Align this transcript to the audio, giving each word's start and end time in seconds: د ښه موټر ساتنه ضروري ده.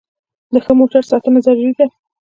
د 0.53 0.55
ښه 0.65 0.71
موټر 0.79 1.01
ساتنه 1.11 1.39
ضروري 1.45 1.73
ده. 1.77 1.85